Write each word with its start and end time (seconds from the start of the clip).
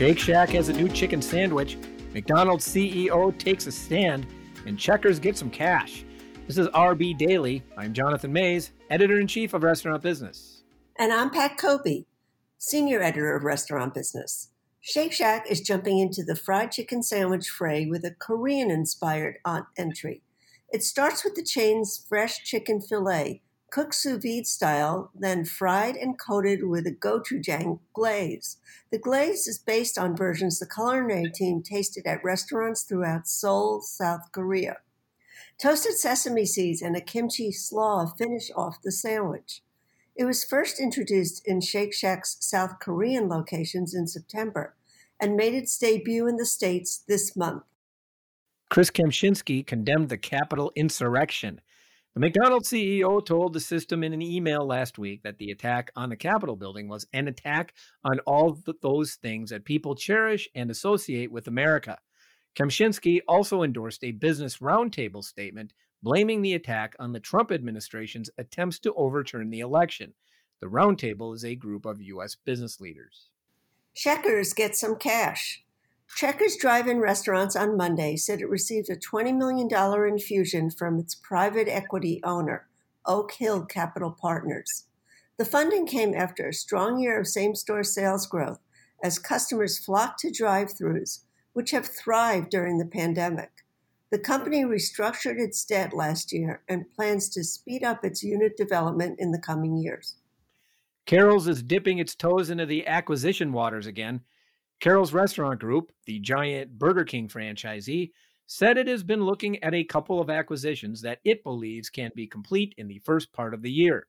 Shake 0.00 0.18
Shack 0.18 0.48
has 0.48 0.70
a 0.70 0.72
new 0.72 0.88
chicken 0.88 1.20
sandwich. 1.20 1.76
McDonald's 2.14 2.66
CEO 2.66 3.36
takes 3.36 3.66
a 3.66 3.70
stand, 3.70 4.26
and 4.64 4.78
Checkers 4.78 5.18
get 5.18 5.36
some 5.36 5.50
cash. 5.50 6.06
This 6.46 6.56
is 6.56 6.68
RB 6.68 7.18
Daily. 7.18 7.62
I'm 7.76 7.92
Jonathan 7.92 8.32
Maze, 8.32 8.70
editor 8.88 9.20
in 9.20 9.26
chief 9.26 9.52
of 9.52 9.62
Restaurant 9.62 10.02
Business. 10.02 10.62
And 10.98 11.12
I'm 11.12 11.28
Pat 11.28 11.58
Cobe, 11.58 12.06
senior 12.56 13.02
editor 13.02 13.36
of 13.36 13.44
Restaurant 13.44 13.92
Business. 13.92 14.48
Shake 14.80 15.12
Shack 15.12 15.44
is 15.50 15.60
jumping 15.60 15.98
into 15.98 16.24
the 16.24 16.34
fried 16.34 16.72
chicken 16.72 17.02
sandwich 17.02 17.50
fray 17.50 17.84
with 17.84 18.02
a 18.02 18.12
Korean 18.12 18.70
inspired 18.70 19.36
entry. 19.76 20.22
It 20.70 20.82
starts 20.82 21.24
with 21.24 21.34
the 21.34 21.44
chain's 21.44 22.02
fresh 22.08 22.42
chicken 22.42 22.80
filet, 22.80 23.42
cooked 23.70 23.94
sous 23.94 24.22
vide 24.22 24.46
style, 24.46 25.10
then 25.14 25.44
fried 25.44 25.96
and 25.96 26.18
coated 26.18 26.64
with 26.64 26.86
a 26.86 26.92
gochujang 26.92 27.78
glaze. 27.92 28.58
The 28.90 28.98
glaze 28.98 29.46
is 29.46 29.58
based 29.58 29.96
on 29.96 30.16
versions 30.16 30.58
the 30.58 30.66
culinary 30.66 31.30
team 31.30 31.62
tasted 31.62 32.06
at 32.06 32.24
restaurants 32.24 32.82
throughout 32.82 33.28
Seoul, 33.28 33.80
South 33.80 34.32
Korea. 34.32 34.78
Toasted 35.58 35.94
sesame 35.94 36.46
seeds 36.46 36.82
and 36.82 36.96
a 36.96 37.00
kimchi 37.00 37.52
slaw 37.52 38.06
finish 38.06 38.50
off 38.56 38.82
the 38.82 38.92
sandwich. 38.92 39.62
It 40.16 40.24
was 40.24 40.44
first 40.44 40.80
introduced 40.80 41.46
in 41.46 41.60
Shake 41.60 41.94
Shack's 41.94 42.36
South 42.40 42.78
Korean 42.80 43.28
locations 43.28 43.94
in 43.94 44.06
September 44.06 44.74
and 45.20 45.36
made 45.36 45.54
its 45.54 45.78
debut 45.78 46.26
in 46.26 46.36
the 46.36 46.46
States 46.46 47.04
this 47.06 47.36
month. 47.36 47.62
Chris 48.70 48.90
Kempczinski 48.90 49.66
condemned 49.66 50.08
the 50.08 50.18
Capitol 50.18 50.72
insurrection. 50.76 51.60
The 52.14 52.20
McDonald's 52.20 52.68
CEO 52.68 53.24
told 53.24 53.52
the 53.52 53.60
system 53.60 54.02
in 54.02 54.12
an 54.12 54.20
email 54.20 54.66
last 54.66 54.98
week 54.98 55.22
that 55.22 55.38
the 55.38 55.52
attack 55.52 55.92
on 55.94 56.08
the 56.08 56.16
Capitol 56.16 56.56
building 56.56 56.88
was 56.88 57.06
an 57.12 57.28
attack 57.28 57.72
on 58.02 58.18
all 58.26 58.58
those 58.82 59.14
things 59.14 59.50
that 59.50 59.64
people 59.64 59.94
cherish 59.94 60.48
and 60.56 60.72
associate 60.72 61.30
with 61.30 61.46
America. 61.46 61.98
Kempczinski 62.56 63.20
also 63.28 63.62
endorsed 63.62 64.02
a 64.02 64.10
business 64.10 64.58
roundtable 64.58 65.22
statement 65.22 65.72
blaming 66.02 66.42
the 66.42 66.54
attack 66.54 66.96
on 66.98 67.12
the 67.12 67.20
Trump 67.20 67.52
administration's 67.52 68.28
attempts 68.38 68.80
to 68.80 68.92
overturn 68.94 69.50
the 69.50 69.60
election. 69.60 70.12
The 70.60 70.66
roundtable 70.66 71.32
is 71.32 71.44
a 71.44 71.54
group 71.54 71.86
of 71.86 72.02
U.S. 72.02 72.34
business 72.34 72.80
leaders. 72.80 73.28
Checkers 73.94 74.52
get 74.52 74.74
some 74.74 74.96
cash. 74.96 75.62
Checkers 76.16 76.56
Drive 76.56 76.86
In 76.86 77.00
Restaurants 77.00 77.56
on 77.56 77.76
Monday 77.76 78.16
said 78.16 78.40
it 78.40 78.50
received 78.50 78.90
a 78.90 78.96
$20 78.96 79.34
million 79.36 79.68
infusion 80.06 80.70
from 80.70 80.98
its 80.98 81.14
private 81.14 81.66
equity 81.66 82.20
owner, 82.22 82.66
Oak 83.06 83.32
Hill 83.32 83.64
Capital 83.64 84.10
Partners. 84.10 84.84
The 85.38 85.46
funding 85.46 85.86
came 85.86 86.14
after 86.14 86.46
a 86.46 86.52
strong 86.52 86.98
year 86.98 87.18
of 87.18 87.26
same 87.26 87.54
store 87.54 87.82
sales 87.82 88.26
growth 88.26 88.58
as 89.02 89.18
customers 89.18 89.78
flocked 89.78 90.18
to 90.20 90.30
drive 90.30 90.68
throughs, 90.68 91.20
which 91.54 91.70
have 91.70 91.86
thrived 91.86 92.50
during 92.50 92.76
the 92.76 92.84
pandemic. 92.84 93.50
The 94.10 94.18
company 94.18 94.64
restructured 94.64 95.38
its 95.38 95.64
debt 95.64 95.94
last 95.94 96.32
year 96.32 96.62
and 96.68 96.92
plans 96.94 97.30
to 97.30 97.44
speed 97.44 97.82
up 97.82 98.04
its 98.04 98.22
unit 98.22 98.56
development 98.56 99.18
in 99.18 99.30
the 99.30 99.38
coming 99.38 99.78
years. 99.78 100.16
Carrols 101.06 101.48
is 101.48 101.62
dipping 101.62 101.98
its 101.98 102.14
toes 102.14 102.50
into 102.50 102.66
the 102.66 102.86
acquisition 102.86 103.52
waters 103.52 103.86
again 103.86 104.20
Carrols 104.80 105.12
Restaurant 105.12 105.60
Group, 105.60 105.92
the 106.06 106.18
giant 106.20 106.78
Burger 106.78 107.04
King 107.04 107.28
franchisee, 107.28 108.12
said 108.46 108.78
it 108.78 108.88
has 108.88 109.02
been 109.02 109.22
looking 109.22 109.62
at 109.62 109.74
a 109.74 109.84
couple 109.84 110.20
of 110.20 110.30
acquisitions 110.30 111.02
that 111.02 111.20
it 111.22 111.44
believes 111.44 111.90
can 111.90 112.10
be 112.16 112.26
complete 112.26 112.74
in 112.78 112.88
the 112.88 112.98
first 113.04 113.30
part 113.34 113.52
of 113.52 113.60
the 113.60 113.70
year. 113.70 114.06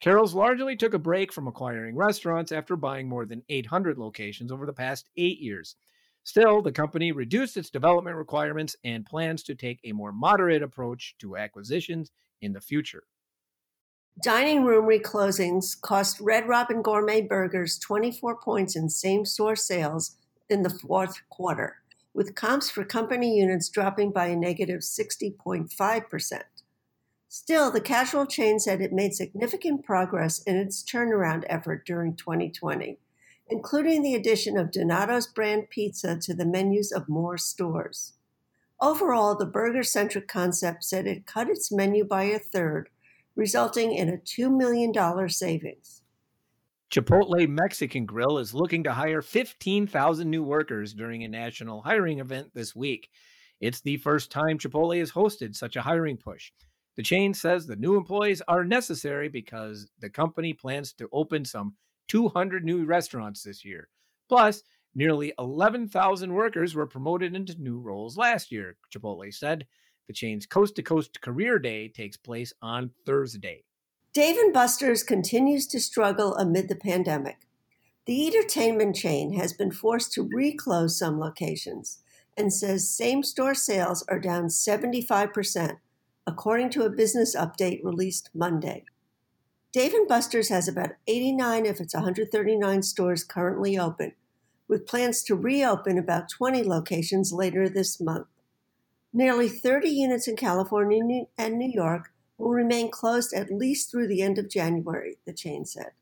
Carrols 0.00 0.34
largely 0.34 0.76
took 0.76 0.94
a 0.94 0.98
break 0.98 1.30
from 1.30 1.46
acquiring 1.46 1.94
restaurants 1.94 2.52
after 2.52 2.74
buying 2.74 3.06
more 3.06 3.26
than 3.26 3.42
800 3.50 3.98
locations 3.98 4.50
over 4.50 4.64
the 4.64 4.72
past 4.72 5.10
eight 5.18 5.40
years. 5.40 5.76
Still, 6.24 6.62
the 6.62 6.72
company 6.72 7.12
reduced 7.12 7.58
its 7.58 7.68
development 7.68 8.16
requirements 8.16 8.74
and 8.82 9.04
plans 9.04 9.42
to 9.42 9.54
take 9.54 9.78
a 9.84 9.92
more 9.92 10.10
moderate 10.10 10.62
approach 10.62 11.14
to 11.18 11.36
acquisitions 11.36 12.10
in 12.40 12.54
the 12.54 12.62
future. 12.62 13.04
Dining 14.22 14.64
room 14.64 14.86
reclosings 14.86 15.78
cost 15.78 16.20
Red 16.20 16.46
Robin 16.48 16.82
Gourmet 16.82 17.20
Burgers 17.20 17.76
24 17.78 18.36
points 18.40 18.76
in 18.76 18.88
same 18.88 19.24
store 19.24 19.56
sales 19.56 20.16
in 20.48 20.62
the 20.62 20.70
fourth 20.70 21.16
quarter, 21.30 21.78
with 22.14 22.36
comps 22.36 22.70
for 22.70 22.84
company 22.84 23.36
units 23.36 23.68
dropping 23.68 24.12
by 24.12 24.26
a 24.26 24.36
negative 24.36 24.82
60.5%. 24.82 26.42
Still, 27.28 27.72
the 27.72 27.80
casual 27.80 28.24
chain 28.24 28.60
said 28.60 28.80
it 28.80 28.92
made 28.92 29.14
significant 29.14 29.84
progress 29.84 30.40
in 30.44 30.56
its 30.56 30.84
turnaround 30.84 31.42
effort 31.48 31.84
during 31.84 32.14
2020, 32.14 33.00
including 33.48 34.02
the 34.02 34.14
addition 34.14 34.56
of 34.56 34.70
Donato's 34.70 35.26
brand 35.26 35.70
pizza 35.70 36.16
to 36.20 36.32
the 36.32 36.46
menus 36.46 36.92
of 36.92 37.08
more 37.08 37.36
stores. 37.36 38.12
Overall, 38.80 39.34
the 39.34 39.44
burger 39.44 39.82
centric 39.82 40.28
concept 40.28 40.84
said 40.84 41.08
it 41.08 41.26
cut 41.26 41.50
its 41.50 41.72
menu 41.72 42.04
by 42.04 42.24
a 42.24 42.38
third 42.38 42.90
resulting 43.36 43.92
in 43.92 44.08
a 44.08 44.16
$2 44.16 44.54
million 44.54 45.28
savings. 45.28 46.02
Chipotle 46.90 47.48
Mexican 47.48 48.06
Grill 48.06 48.38
is 48.38 48.54
looking 48.54 48.84
to 48.84 48.92
hire 48.92 49.20
15,000 49.20 50.30
new 50.30 50.44
workers 50.44 50.94
during 50.94 51.24
a 51.24 51.28
national 51.28 51.82
hiring 51.82 52.20
event 52.20 52.50
this 52.54 52.76
week. 52.76 53.10
It's 53.60 53.80
the 53.80 53.96
first 53.96 54.30
time 54.30 54.58
Chipotle 54.58 54.98
has 54.98 55.10
hosted 55.10 55.56
such 55.56 55.76
a 55.76 55.82
hiring 55.82 56.16
push. 56.16 56.52
The 56.96 57.02
chain 57.02 57.34
says 57.34 57.66
the 57.66 57.74
new 57.76 57.96
employees 57.96 58.42
are 58.46 58.64
necessary 58.64 59.28
because 59.28 59.90
the 59.98 60.10
company 60.10 60.52
plans 60.52 60.92
to 60.94 61.08
open 61.12 61.44
some 61.44 61.74
200 62.08 62.64
new 62.64 62.84
restaurants 62.84 63.42
this 63.42 63.64
year. 63.64 63.88
Plus, 64.28 64.62
nearly 64.94 65.32
11,000 65.38 66.32
workers 66.32 66.74
were 66.74 66.86
promoted 66.86 67.34
into 67.34 67.60
new 67.60 67.80
roles 67.80 68.16
last 68.16 68.52
year, 68.52 68.76
Chipotle 68.92 69.34
said. 69.34 69.66
The 70.06 70.12
chain's 70.12 70.46
Coast 70.46 70.76
to 70.76 70.82
Coast 70.82 71.20
Career 71.20 71.58
Day 71.58 71.88
takes 71.88 72.16
place 72.16 72.52
on 72.60 72.90
Thursday. 73.06 73.64
Dave 74.12 74.36
and 74.36 74.52
Buster's 74.52 75.02
continues 75.02 75.66
to 75.68 75.80
struggle 75.80 76.36
amid 76.36 76.68
the 76.68 76.76
pandemic. 76.76 77.38
The 78.06 78.26
entertainment 78.26 78.96
chain 78.96 79.32
has 79.32 79.54
been 79.54 79.70
forced 79.70 80.12
to 80.12 80.28
reclose 80.30 80.98
some 80.98 81.18
locations 81.18 82.02
and 82.36 82.52
says 82.52 82.90
same 82.90 83.22
store 83.22 83.54
sales 83.54 84.04
are 84.08 84.18
down 84.18 84.48
75%, 84.48 85.78
according 86.26 86.70
to 86.70 86.82
a 86.82 86.90
business 86.90 87.34
update 87.34 87.82
released 87.82 88.30
Monday. 88.34 88.84
Dave 89.72 89.94
Buster's 90.06 90.50
has 90.50 90.68
about 90.68 90.92
89 91.06 91.66
of 91.66 91.80
its 91.80 91.94
139 91.94 92.82
stores 92.82 93.24
currently 93.24 93.78
open, 93.78 94.12
with 94.68 94.86
plans 94.86 95.22
to 95.24 95.34
reopen 95.34 95.98
about 95.98 96.28
20 96.28 96.62
locations 96.62 97.32
later 97.32 97.68
this 97.68 98.00
month. 98.00 98.26
Nearly 99.16 99.48
30 99.48 99.90
units 99.90 100.26
in 100.26 100.34
California 100.34 101.26
and 101.38 101.56
New 101.56 101.70
York 101.70 102.10
will 102.36 102.50
remain 102.50 102.90
closed 102.90 103.32
at 103.32 103.48
least 103.48 103.88
through 103.88 104.08
the 104.08 104.22
end 104.22 104.38
of 104.38 104.50
January, 104.50 105.18
the 105.24 105.32
chain 105.32 105.64
said. 105.64 105.92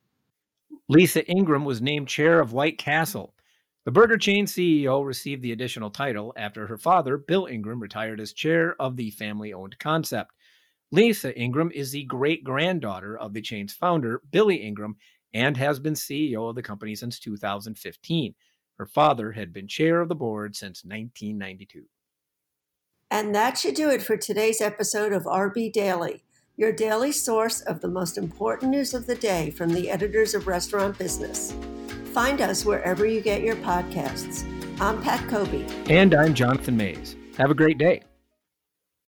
Lisa 0.88 1.22
Ingram 1.30 1.66
was 1.66 1.82
named 1.82 2.08
chair 2.08 2.40
of 2.40 2.54
White 2.54 2.78
Castle. 2.78 3.34
The 3.84 3.90
burger 3.90 4.16
chain 4.16 4.46
CEO 4.46 5.04
received 5.04 5.42
the 5.42 5.52
additional 5.52 5.90
title 5.90 6.32
after 6.38 6.66
her 6.66 6.78
father, 6.78 7.18
Bill 7.18 7.44
Ingram, 7.44 7.82
retired 7.82 8.18
as 8.18 8.32
chair 8.32 8.74
of 8.80 8.96
the 8.96 9.10
family 9.10 9.52
owned 9.52 9.78
concept. 9.78 10.32
Lisa 10.90 11.38
Ingram 11.38 11.70
is 11.74 11.92
the 11.92 12.04
great 12.04 12.42
granddaughter 12.42 13.18
of 13.18 13.34
the 13.34 13.42
chain's 13.42 13.74
founder, 13.74 14.22
Billy 14.30 14.56
Ingram, 14.56 14.96
and 15.34 15.58
has 15.58 15.78
been 15.78 15.94
CEO 15.94 16.48
of 16.48 16.54
the 16.54 16.62
company 16.62 16.94
since 16.94 17.18
2015. 17.18 18.34
Her 18.78 18.86
father 18.86 19.32
had 19.32 19.52
been 19.52 19.68
chair 19.68 20.00
of 20.00 20.08
the 20.08 20.14
board 20.14 20.56
since 20.56 20.82
1992. 20.82 21.84
And 23.12 23.34
that 23.34 23.58
should 23.58 23.74
do 23.74 23.90
it 23.90 24.00
for 24.00 24.16
today's 24.16 24.62
episode 24.62 25.12
of 25.12 25.24
RB 25.24 25.70
Daily, 25.70 26.24
your 26.56 26.72
daily 26.72 27.12
source 27.12 27.60
of 27.60 27.82
the 27.82 27.88
most 27.88 28.16
important 28.16 28.70
news 28.70 28.94
of 28.94 29.06
the 29.06 29.14
day 29.14 29.50
from 29.50 29.68
the 29.68 29.90
editors 29.90 30.34
of 30.34 30.46
Restaurant 30.46 30.98
Business. 30.98 31.54
Find 32.14 32.40
us 32.40 32.64
wherever 32.64 33.04
you 33.04 33.20
get 33.20 33.42
your 33.42 33.56
podcasts. 33.56 34.48
I'm 34.80 35.02
Pat 35.02 35.20
Cobe. 35.28 35.90
And 35.90 36.14
I'm 36.14 36.32
Jonathan 36.32 36.74
Maze. 36.74 37.14
Have 37.36 37.50
a 37.50 37.54
great 37.54 37.76
day. 37.76 38.00